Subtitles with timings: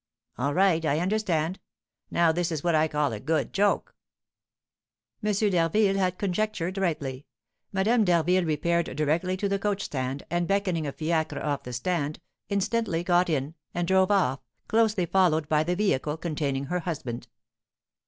[0.35, 1.59] "All right, I understand!
[2.09, 3.93] Now this is what I call a good joke!"
[5.23, 5.31] M.
[5.31, 7.27] d'Harville had conjectured rightly.
[7.71, 12.19] Madame d'Harville repaired directly to the coach stand, and beckoning a fiacre off the stand,
[12.49, 17.27] instantly got in, and drove off, closely followed by the vehicle containing her husband.